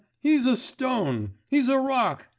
He's 0.19 0.47
a 0.47 0.55
stone! 0.55 1.35
he's 1.47 1.69
a 1.69 1.77
rock! 1.77 2.25